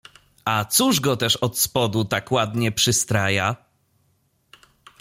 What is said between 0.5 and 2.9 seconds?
cóż go też od spodu tak ładnie